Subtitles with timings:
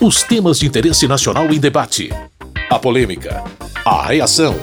[0.00, 2.10] Os temas de interesse nacional em debate.
[2.70, 3.42] A polêmica.
[3.84, 4.54] A reação.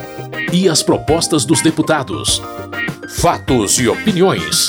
[0.54, 2.42] E as propostas dos deputados.
[3.10, 4.68] Fatos e opiniões.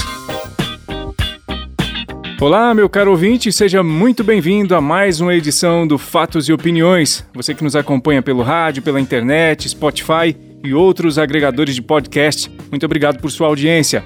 [2.41, 7.25] Olá, meu caro ouvinte, seja muito bem-vindo a mais uma edição do Fatos e Opiniões.
[7.33, 12.85] Você que nos acompanha pelo rádio, pela internet, Spotify e outros agregadores de podcast, muito
[12.85, 14.05] obrigado por sua audiência.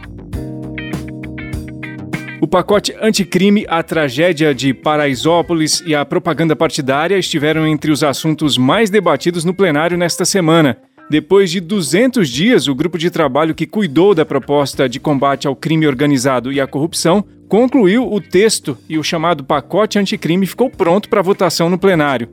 [2.43, 8.56] O pacote anticrime, a tragédia de Paraisópolis e a propaganda partidária estiveram entre os assuntos
[8.56, 10.79] mais debatidos no plenário nesta semana.
[11.10, 15.55] Depois de 200 dias, o grupo de trabalho que cuidou da proposta de combate ao
[15.55, 21.10] crime organizado e à corrupção concluiu o texto e o chamado pacote anticrime ficou pronto
[21.10, 22.30] para votação no plenário.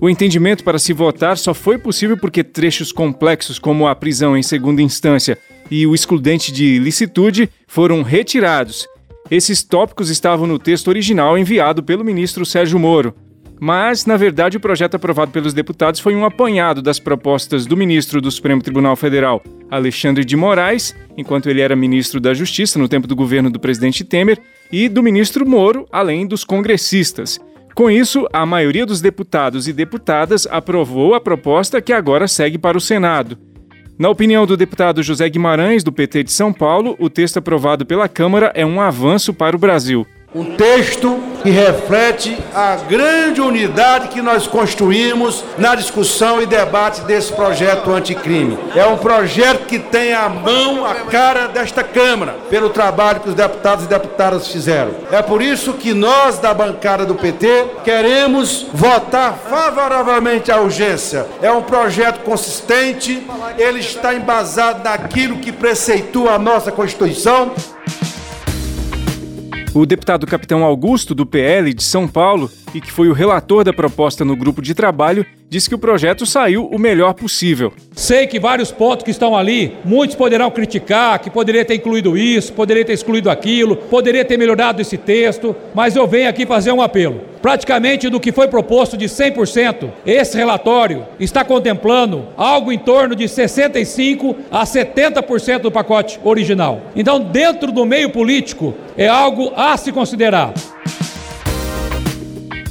[0.00, 4.42] O entendimento para se votar só foi possível porque trechos complexos como a prisão em
[4.42, 5.36] segunda instância
[5.70, 8.88] e o excludente de licitude foram retirados
[9.34, 13.14] esses tópicos estavam no texto original enviado pelo ministro Sérgio Moro.
[13.58, 18.20] Mas, na verdade, o projeto aprovado pelos deputados foi um apanhado das propostas do ministro
[18.20, 23.06] do Supremo Tribunal Federal, Alexandre de Moraes, enquanto ele era ministro da Justiça no tempo
[23.06, 24.38] do governo do presidente Temer,
[24.70, 27.40] e do ministro Moro, além dos congressistas.
[27.74, 32.76] Com isso, a maioria dos deputados e deputadas aprovou a proposta que agora segue para
[32.76, 33.38] o Senado.
[34.02, 38.08] Na opinião do deputado José Guimarães, do PT de São Paulo, o texto aprovado pela
[38.08, 40.04] Câmara é um avanço para o Brasil.
[40.34, 47.30] Um texto que reflete a grande unidade que nós construímos na discussão e debate desse
[47.34, 48.58] projeto anticrime.
[48.74, 53.34] É um projeto que tem a mão, a cara desta Câmara, pelo trabalho que os
[53.34, 54.92] deputados e deputadas fizeram.
[55.10, 61.26] É por isso que nós, da bancada do PT, queremos votar favoravelmente à urgência.
[61.42, 63.22] É um projeto consistente,
[63.58, 67.52] ele está embasado naquilo que preceitua a nossa Constituição.
[69.74, 73.72] O deputado Capitão Augusto, do PL de São Paulo, e que foi o relator da
[73.72, 77.72] proposta no grupo de trabalho, disse que o projeto saiu o melhor possível.
[77.94, 82.54] Sei que vários pontos que estão ali, muitos poderão criticar, que poderia ter incluído isso,
[82.54, 86.80] poderia ter excluído aquilo, poderia ter melhorado esse texto, mas eu venho aqui fazer um
[86.80, 87.20] apelo.
[87.42, 93.28] Praticamente do que foi proposto de 100%, esse relatório está contemplando algo em torno de
[93.28, 96.80] 65 a 70% do pacote original.
[96.94, 100.52] Então, dentro do meio político, é algo a se considerar.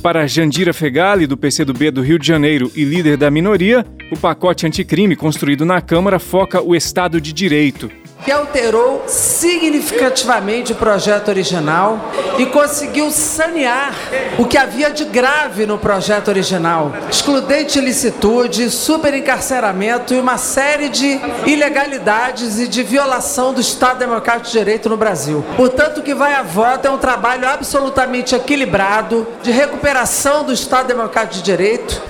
[0.02, 4.66] Para Jandira Fegali, do PCdoB do Rio de Janeiro e líder da minoria, o pacote
[4.66, 12.00] anticrime construído na Câmara foca o Estado de Direito que alterou significativamente o projeto original
[12.38, 13.94] e conseguiu sanear
[14.38, 21.20] o que havia de grave no projeto original: excludente ilicitude, superencarceramento e uma série de
[21.46, 25.44] ilegalidades e de violação do Estado Democrático de Direito no Brasil.
[25.56, 30.88] Portanto, o que vai a voto é um trabalho absolutamente equilibrado de recuperação do Estado
[30.88, 32.02] Democrático de Direito.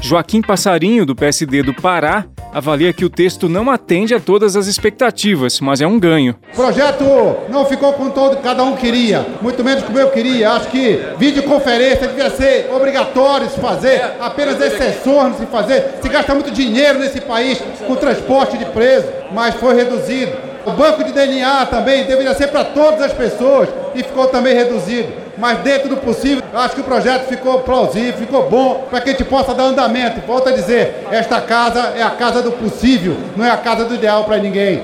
[0.00, 4.66] Joaquim Passarinho, do PSD do Pará, avalia que o texto não atende a todas as
[4.66, 6.36] expectativas, mas é um ganho.
[6.52, 7.04] O projeto
[7.48, 10.50] não ficou com todo cada um queria, muito menos como eu queria.
[10.52, 15.98] Acho que videoconferência devia ser obrigatório se fazer, apenas exceções se fazer.
[16.02, 20.32] Se gasta muito dinheiro nesse país com transporte de preso, mas foi reduzido.
[20.66, 25.08] O banco de DNA também deveria ser para todas as pessoas e ficou também reduzido.
[25.40, 29.12] Mas dentro do possível, acho que o projeto ficou plausível, ficou bom para que a
[29.12, 30.20] gente possa dar andamento.
[30.26, 33.94] Volto a dizer, esta casa é a casa do possível, não é a casa do
[33.94, 34.82] ideal para ninguém.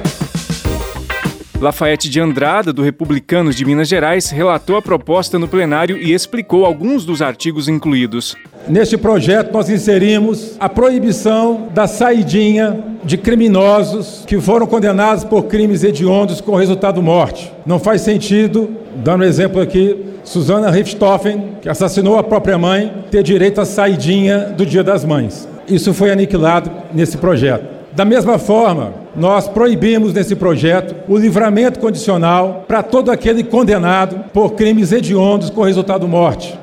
[1.61, 6.65] Lafayette de Andrada, do Republicanos de Minas Gerais, relatou a proposta no plenário e explicou
[6.65, 8.35] alguns dos artigos incluídos.
[8.67, 15.85] Neste projeto, nós inserimos a proibição da saidinha de criminosos que foram condenados por crimes
[15.85, 17.53] hediondos com resultado morte.
[17.65, 23.23] Não faz sentido, dando um exemplo aqui, Susana Richthofen, que assassinou a própria mãe, ter
[23.23, 25.49] direito à saidinha do Dia das Mães.
[25.69, 27.65] Isso foi aniquilado nesse projeto.
[27.93, 34.55] Da mesma forma, nós proibimos nesse projeto o livramento condicional para todo aquele condenado por
[34.55, 36.59] crimes hediondos com resultado morte.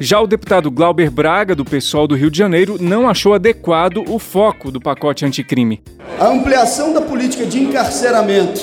[0.00, 4.18] Já o deputado Glauber Braga, do PSOL do Rio de Janeiro, não achou adequado o
[4.18, 5.82] foco do pacote anticrime.
[6.18, 8.60] A ampliação da política de encarceramento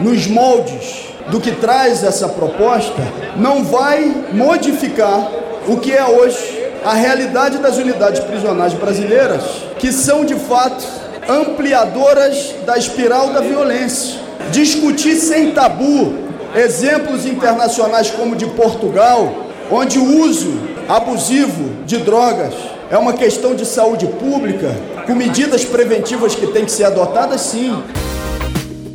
[0.00, 3.02] nos moldes do que traz essa proposta
[3.36, 5.30] não vai modificar
[5.66, 9.42] o que é hoje a realidade das unidades prisionais brasileiras,
[9.78, 10.86] que são de fato
[11.28, 14.20] ampliadoras da espiral da violência.
[14.52, 16.14] Discutir sem tabu
[16.54, 19.34] exemplos internacionais como de Portugal,
[19.70, 20.56] onde o uso
[20.88, 22.54] abusivo de drogas
[22.88, 24.72] é uma questão de saúde pública,
[25.06, 27.82] com medidas preventivas que têm que ser adotadas, sim.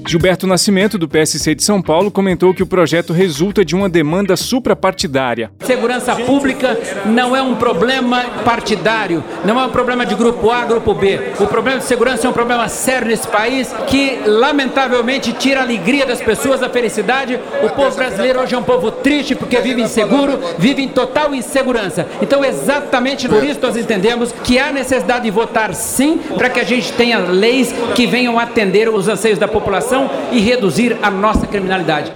[0.07, 4.35] Gilberto Nascimento, do PSC de São Paulo, comentou que o projeto resulta de uma demanda
[4.35, 5.51] suprapartidária.
[5.61, 10.93] Segurança pública não é um problema partidário, não é um problema de grupo A, grupo
[10.93, 11.19] B.
[11.39, 16.05] O problema de segurança é um problema sério nesse país que, lamentavelmente, tira a alegria
[16.05, 17.39] das pessoas, a felicidade.
[17.63, 22.07] O povo brasileiro hoje é um povo triste porque vive inseguro, vive em total insegurança.
[22.21, 26.65] Então, exatamente por isso nós entendemos que há necessidade de votar sim para que a
[26.65, 29.90] gente tenha leis que venham atender os anseios da população
[30.31, 32.13] e reduzir a nossa criminalidade.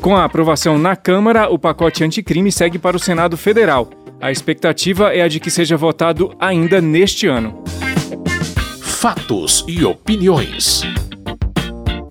[0.00, 3.90] Com a aprovação na Câmara, o pacote anticrime segue para o Senado Federal.
[4.20, 7.62] A expectativa é a de que seja votado ainda neste ano.
[8.80, 10.82] Fatos e opiniões.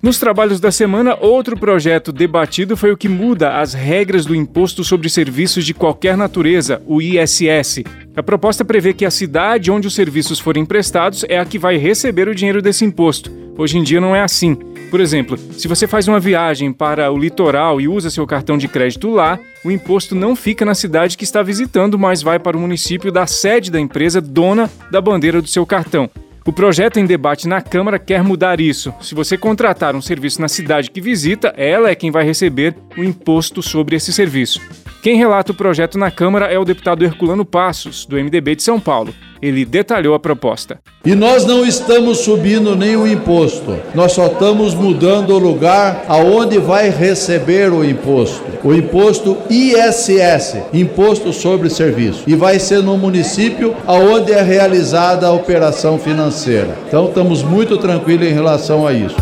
[0.02, 4.81] Nos trabalhos da semana, outro projeto debatido foi o que muda as regras do Imposto
[4.84, 7.84] sobre Serviços de Qualquer Natureza, o ISS.
[8.16, 11.78] A proposta prevê que a cidade onde os serviços forem prestados é a que vai
[11.78, 13.32] receber o dinheiro desse imposto.
[13.58, 14.56] Hoje em dia não é assim.
[14.90, 18.68] Por exemplo, se você faz uma viagem para o litoral e usa seu cartão de
[18.68, 22.60] crédito lá, o imposto não fica na cidade que está visitando, mas vai para o
[22.60, 26.10] município da sede da empresa dona da bandeira do seu cartão.
[26.46, 28.92] O projeto em debate na Câmara quer mudar isso.
[29.02, 33.04] Se você contratar um serviço na cidade que visita, ela é quem vai receber o
[33.04, 34.60] imposto sobre esse serviço.
[35.01, 38.81] Quem relata o projeto na Câmara é o deputado Herculano Passos, do MDB de São
[38.81, 39.13] Paulo.
[39.42, 40.81] Ele detalhou a proposta.
[41.06, 46.90] E nós não estamos subindo nenhum imposto, nós só estamos mudando o lugar aonde vai
[46.90, 48.44] receber o imposto.
[48.62, 55.31] O imposto ISS, Imposto sobre Serviço, e vai ser no município aonde é realizada a
[55.31, 56.78] operação financeira.
[56.86, 59.16] Então estamos muito tranquilos em relação a isso.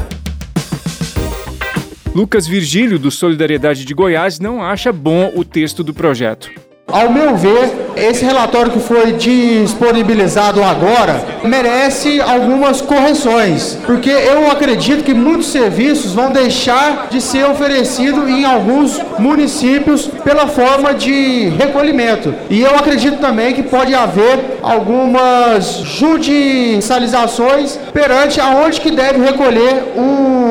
[2.17, 6.49] Lucas Virgílio, do Solidariedade de Goiás, não acha bom o texto do projeto.
[6.87, 15.03] Ao meu ver, esse relatório que foi disponibilizado agora merece algumas correções, porque eu acredito
[15.03, 22.33] que muitos serviços vão deixar de ser oferecidos em alguns municípios pela forma de recolhimento.
[22.49, 29.91] E eu acredito também que pode haver algumas judicializações perante aonde que deve recolher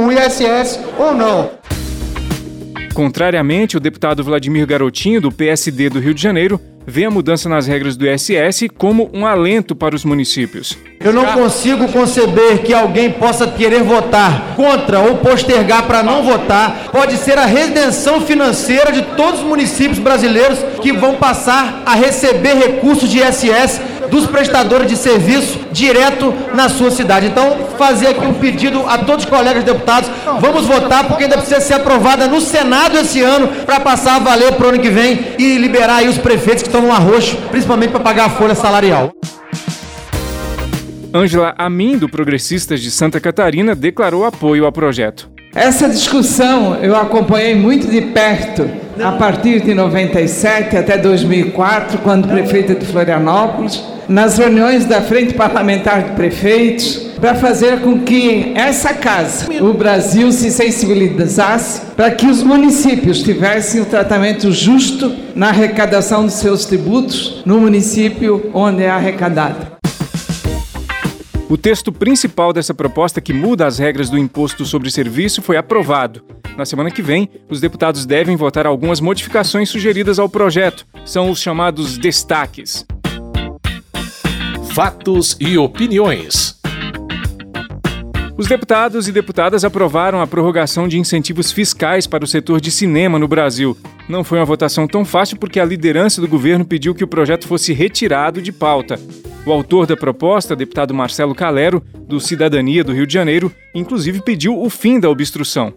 [0.06, 1.50] o ISS ou não.
[2.94, 7.66] Contrariamente, o deputado Vladimir Garotinho, do PSD do Rio de Janeiro, vê a mudança nas
[7.66, 10.78] regras do ISS como um alento para os municípios.
[11.00, 16.88] Eu não consigo conceber que alguém possa querer votar contra ou postergar para não votar.
[16.90, 22.54] Pode ser a redenção financeira de todos os municípios brasileiros que vão passar a receber
[22.54, 23.80] recursos de ISS
[24.10, 27.26] dos prestadores de serviço direto na sua cidade.
[27.26, 30.10] Então, fazer aqui um pedido a todos os colegas deputados,
[30.40, 34.52] vamos votar porque ainda precisa ser aprovada no Senado esse ano para passar a valer
[34.52, 37.90] para o ano que vem e liberar aí os prefeitos que estão no arroxo, principalmente
[37.90, 39.12] para pagar a folha salarial.
[41.14, 45.35] Ângela Amin, do Progressistas de Santa Catarina, declarou apoio ao projeto.
[45.56, 48.68] Essa discussão eu acompanhei muito de perto,
[49.02, 56.02] a partir de 97 até 2004, quando prefeita de Florianópolis, nas reuniões da Frente Parlamentar
[56.02, 62.42] de Prefeitos, para fazer com que essa casa, o Brasil, se sensibilizasse para que os
[62.42, 69.75] municípios tivessem o tratamento justo na arrecadação dos seus tributos no município onde é arrecadado.
[71.48, 76.24] O texto principal dessa proposta, que muda as regras do imposto sobre serviço, foi aprovado.
[76.56, 80.84] Na semana que vem, os deputados devem votar algumas modificações sugeridas ao projeto.
[81.04, 82.84] São os chamados destaques.
[84.72, 86.55] Fatos e opiniões.
[88.38, 93.18] Os deputados e deputadas aprovaram a prorrogação de incentivos fiscais para o setor de cinema
[93.18, 93.74] no Brasil.
[94.06, 97.48] Não foi uma votação tão fácil porque a liderança do governo pediu que o projeto
[97.48, 99.00] fosse retirado de pauta.
[99.46, 104.60] O autor da proposta, deputado Marcelo Calero, do Cidadania do Rio de Janeiro, inclusive pediu
[104.60, 105.72] o fim da obstrução.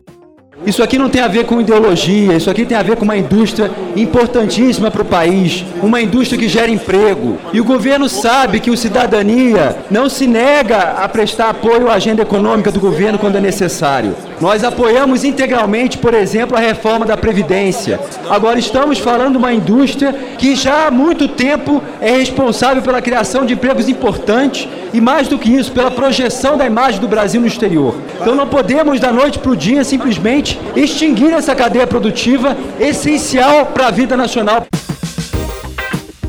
[0.66, 3.16] Isso aqui não tem a ver com ideologia, isso aqui tem a ver com uma
[3.16, 7.38] indústria importantíssima para o país, uma indústria que gera emprego.
[7.54, 12.22] E o governo sabe que o cidadania não se nega a prestar apoio à agenda
[12.22, 14.16] econômica do governo quando é necessário.
[14.42, 18.00] Nós apoiamos integralmente, por exemplo, a reforma da Previdência.
[18.30, 23.46] Agora estamos falando de uma indústria que já há muito tempo é responsável pela criação
[23.46, 27.48] de empregos importantes e, mais do que isso, pela projeção da imagem do Brasil no
[27.48, 27.96] exterior.
[28.22, 33.88] Então não podemos, da noite para o dia, simplesmente extinguir essa cadeia produtiva essencial para
[33.88, 34.66] a vida nacional.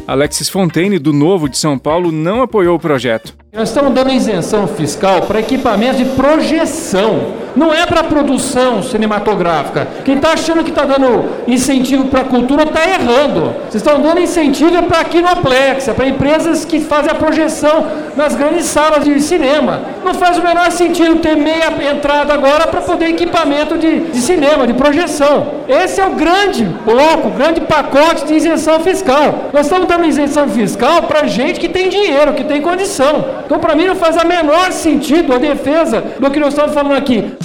[0.05, 3.40] Alexis Fontaine, do Novo de São Paulo, não apoiou o projeto.
[3.53, 9.89] Nós estamos dando isenção fiscal para equipamentos de projeção, não é para produção cinematográfica.
[10.05, 13.53] Quem está achando que está dando incentivo para a cultura está errando.
[13.69, 18.67] Vocês estão dando incentivo para a Kinoplex, para empresas que fazem a projeção nas grandes
[18.67, 19.81] salas de cinema.
[20.05, 24.65] Não faz o menor sentido ter meia entrada agora para poder equipamento de, de cinema,
[24.65, 25.55] de projeção.
[25.69, 29.51] Esse é o grande bloco, o grande pacote de isenção fiscal.
[29.53, 33.40] Nós estamos dando isenção fiscal para gente que tem dinheiro, que tem condição.
[33.45, 36.97] Então, para mim, não faz a menor sentido a defesa do que nós estamos falando
[36.97, 37.37] aqui.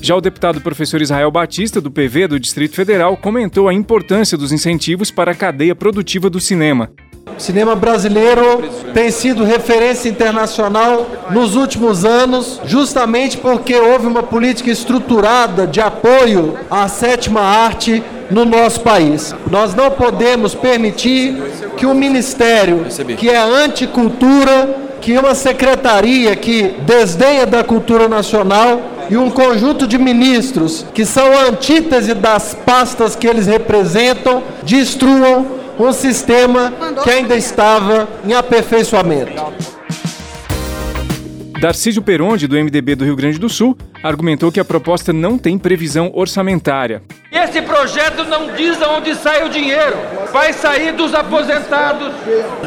[0.00, 4.50] Já o deputado professor Israel Batista, do PV do Distrito Federal, comentou a importância dos
[4.50, 6.90] incentivos para a cadeia produtiva do cinema.
[7.24, 14.70] O cinema brasileiro tem sido referência internacional nos últimos anos, justamente porque houve uma política
[14.70, 19.34] estruturada de apoio à sétima arte no nosso país.
[19.48, 21.40] Nós não podemos permitir
[21.76, 22.86] que o ministério,
[23.16, 29.98] que é anticultura, que uma secretaria que desdenha da cultura nacional e um conjunto de
[29.98, 36.72] ministros que são a antítese das pastas que eles representam, destruam um sistema
[37.02, 39.32] que ainda estava em aperfeiçoamento.
[41.60, 45.56] Darcísio Peronde, do MDB do Rio Grande do Sul, argumentou que a proposta não tem
[45.56, 47.02] previsão orçamentária.
[47.30, 49.96] Esse projeto não diz aonde sai o dinheiro.
[50.32, 52.12] Vai sair dos aposentados,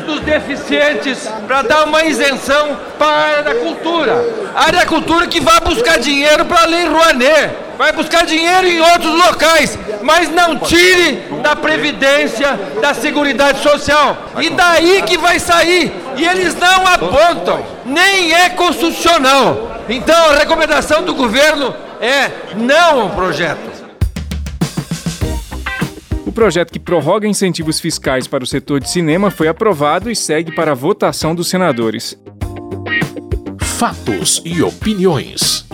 [0.05, 4.13] dos deficientes, para dar uma isenção para a área da cultura.
[4.55, 7.64] A área da cultura que vai buscar dinheiro para a Lei Rouanet.
[7.77, 14.17] Vai buscar dinheiro em outros locais, mas não tire da Previdência, da Seguridade Social.
[14.41, 15.91] E daí que vai sair.
[16.15, 19.82] E eles não apontam, nem é constitucional.
[19.89, 23.86] Então a recomendação do governo é não ao projeto.
[26.25, 30.53] O projeto que prorroga incentivos fiscais para o setor de cinema foi aprovado e segue
[30.53, 32.17] para a votação dos senadores.
[33.60, 35.65] Fatos e opiniões.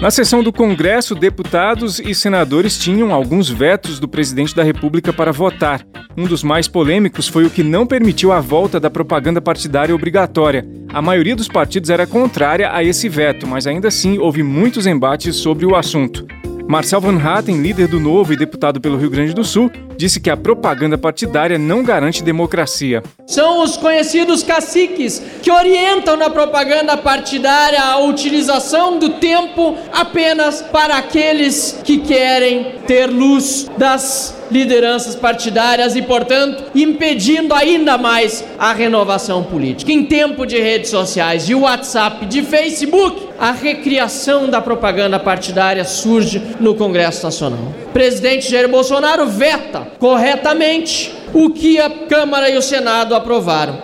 [0.00, 5.32] Na sessão do Congresso, deputados e senadores tinham alguns vetos do presidente da República para
[5.32, 5.84] votar.
[6.16, 10.64] Um dos mais polêmicos foi o que não permitiu a volta da propaganda partidária obrigatória.
[10.90, 15.34] A maioria dos partidos era contrária a esse veto, mas ainda assim houve muitos embates
[15.34, 16.24] sobre o assunto.
[16.68, 20.28] Marcel Van Hatten, líder do Novo e deputado pelo Rio Grande do Sul, disse que
[20.28, 23.02] a propaganda partidária não garante democracia.
[23.26, 30.98] São os conhecidos caciques que orientam na propaganda partidária a utilização do tempo apenas para
[30.98, 39.42] aqueles que querem ter luz das lideranças partidárias e, portanto, impedindo ainda mais a renovação
[39.42, 39.90] política.
[39.90, 46.42] Em tempo de redes sociais, de WhatsApp, de Facebook, a recriação da propaganda partidária surge
[46.58, 47.72] no Congresso Nacional.
[47.86, 53.82] O presidente Jair Bolsonaro veta corretamente o que a Câmara e o Senado aprovaram.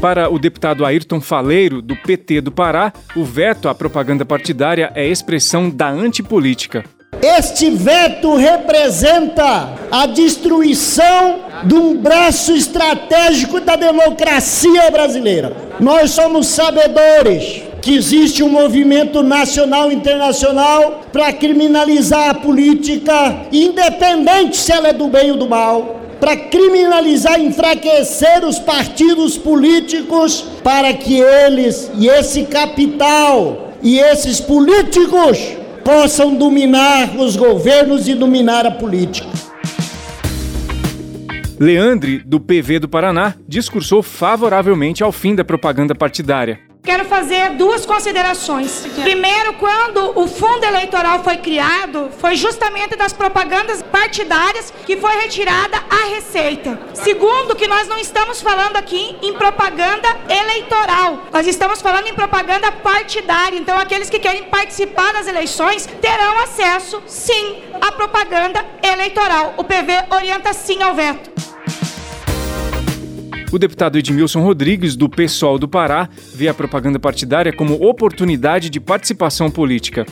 [0.00, 5.06] Para o deputado Ayrton Faleiro, do PT do Pará, o veto à propaganda partidária é
[5.06, 6.84] expressão da antipolítica.
[7.20, 15.54] Este veto representa a destruição de um braço estratégico da democracia brasileira.
[15.78, 24.56] Nós somos sabedores que existe um movimento nacional e internacional para criminalizar a política, independente
[24.56, 30.92] se ela é do bem ou do mal, para criminalizar enfraquecer os partidos políticos, para
[30.92, 35.38] que eles e esse capital e esses políticos
[35.82, 39.28] possam dominar os governos e dominar a política.
[41.58, 46.69] Leandre, do PV do Paraná, discursou favoravelmente ao fim da propaganda partidária.
[46.82, 48.86] Quero fazer duas considerações.
[49.02, 55.76] Primeiro, quando o fundo eleitoral foi criado, foi justamente das propagandas partidárias que foi retirada
[55.90, 56.78] a receita.
[56.94, 62.72] Segundo, que nós não estamos falando aqui em propaganda eleitoral, nós estamos falando em propaganda
[62.72, 63.58] partidária.
[63.58, 69.54] Então, aqueles que querem participar das eleições terão acesso, sim, à propaganda eleitoral.
[69.58, 71.29] O PV orienta sim ao veto.
[73.52, 78.78] O deputado Edmilson Rodrigues, do PSOL do Pará, vê a propaganda partidária como oportunidade de
[78.78, 80.06] participação política.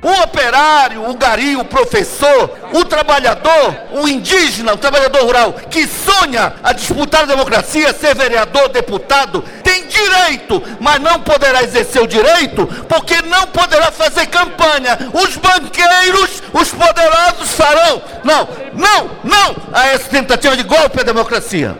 [0.00, 6.52] O operário, o gari, o professor, o trabalhador, o indígena, o trabalhador rural que sonha
[6.62, 12.64] a disputar a democracia, ser vereador, deputado, tem direito, mas não poderá exercer o direito
[12.88, 14.96] porque não poderá fazer campanha.
[15.12, 18.02] Os banqueiros, os poderosos farão.
[18.22, 21.76] Não, não, não a essa tentativa de golpe à democracia.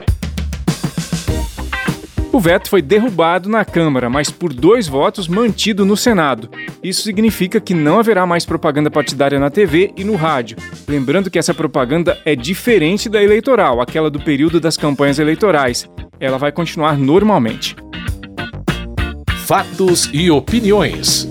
[2.35, 6.51] O veto foi derrubado na Câmara, mas por dois votos mantido no Senado.
[6.83, 10.57] Isso significa que não haverá mais propaganda partidária na TV e no rádio.
[10.89, 15.89] Lembrando que essa propaganda é diferente da eleitoral, aquela do período das campanhas eleitorais.
[16.19, 17.77] ela vai continuar normalmente.
[19.47, 21.29] Fatos e opiniões.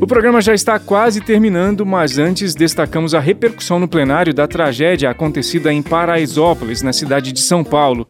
[0.00, 5.10] O programa já está quase terminando, mas antes destacamos a repercussão no plenário da tragédia
[5.10, 8.06] acontecida em Paraisópolis, na cidade de São Paulo.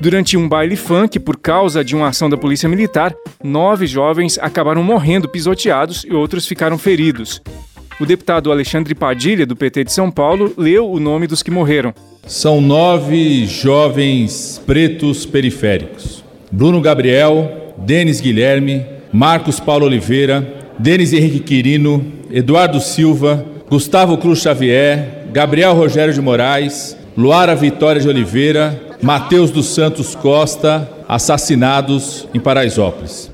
[0.00, 4.82] Durante um baile funk, por causa de uma ação da Polícia Militar, nove jovens acabaram
[4.82, 7.40] morrendo pisoteados e outros ficaram feridos.
[8.00, 11.94] O deputado Alexandre Padilha, do PT de São Paulo, leu o nome dos que morreram.
[12.26, 22.04] São nove jovens pretos periféricos: Bruno Gabriel, Denis Guilherme, Marcos Paulo Oliveira, Denis Henrique Quirino,
[22.30, 29.66] Eduardo Silva, Gustavo Cruz Xavier, Gabriel Rogério de Moraes, Luara Vitória de Oliveira, Matheus dos
[29.66, 33.28] Santos Costa, assassinados em Paraisópolis.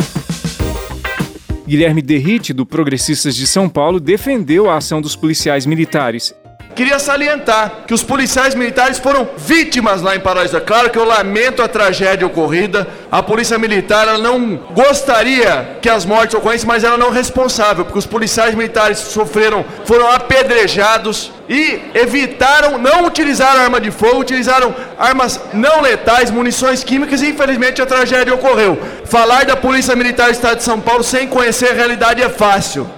[1.66, 6.34] Guilherme Derrite, do Progressistas de São Paulo, defendeu a ação dos policiais militares
[6.78, 10.56] Queria salientar que os policiais militares foram vítimas lá em Paraíso.
[10.56, 12.86] É claro que eu lamento a tragédia ocorrida.
[13.10, 17.98] A polícia militar não gostaria que as mortes ocorressem, mas ela não é responsável, porque
[17.98, 25.40] os policiais militares sofreram, foram apedrejados e evitaram não utilizar arma de fogo, utilizaram armas
[25.52, 28.78] não letais, munições químicas e infelizmente a tragédia ocorreu.
[29.04, 32.88] Falar da Polícia Militar do Estado de São Paulo sem conhecer a realidade é fácil.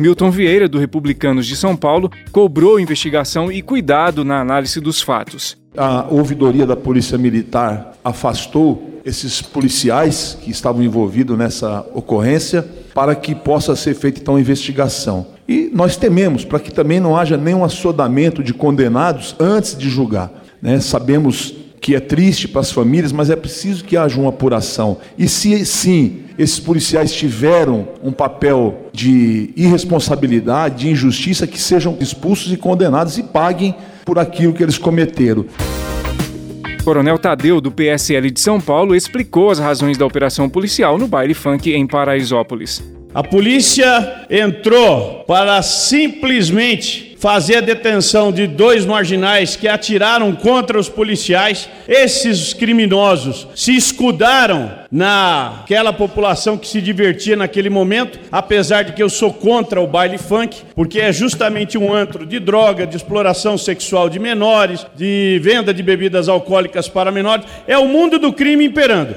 [0.00, 5.58] Milton Vieira, do Republicanos de São Paulo, cobrou investigação e cuidado na análise dos fatos.
[5.76, 13.34] A ouvidoria da Polícia Militar afastou esses policiais que estavam envolvidos nessa ocorrência para que
[13.34, 15.26] possa ser feita então investigação.
[15.46, 20.32] E nós tememos para que também não haja nenhum assodamento de condenados antes de julgar.
[20.62, 20.80] Né?
[20.80, 24.98] Sabemos que é triste para as famílias, mas é preciso que haja uma apuração.
[25.16, 32.52] E se sim, esses policiais tiveram um papel de irresponsabilidade, de injustiça, que sejam expulsos
[32.52, 35.46] e condenados e paguem por aquilo que eles cometeram.
[36.84, 41.34] Coronel Tadeu, do PSL de São Paulo, explicou as razões da operação policial no baile
[41.34, 42.82] funk em Paraisópolis.
[43.14, 50.88] A polícia entrou para simplesmente fazer a detenção de dois marginais que atiraram contra os
[50.88, 51.68] policiais.
[51.86, 59.10] Esses criminosos se escudaram naquela população que se divertia naquele momento, apesar de que eu
[59.10, 64.08] sou contra o baile funk, porque é justamente um antro de droga, de exploração sexual
[64.08, 67.44] de menores, de venda de bebidas alcoólicas para menores.
[67.66, 69.14] É o mundo do crime imperando.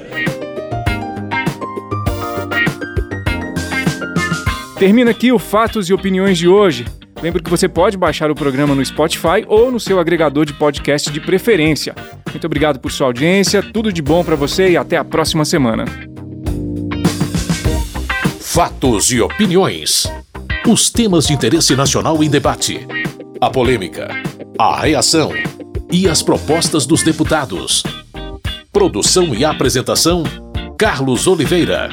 [4.78, 6.84] Termina aqui o Fatos e Opiniões de hoje.
[7.24, 11.10] Lembro que você pode baixar o programa no Spotify ou no seu agregador de podcast
[11.10, 11.94] de preferência.
[12.30, 15.86] Muito obrigado por sua audiência, tudo de bom para você e até a próxima semana.
[18.38, 20.06] Fatos e opiniões.
[20.68, 22.86] Os temas de interesse nacional em debate.
[23.40, 24.08] A polêmica,
[24.58, 25.32] a reação
[25.90, 27.82] e as propostas dos deputados.
[28.70, 30.24] Produção e apresentação:
[30.76, 31.88] Carlos Oliveira.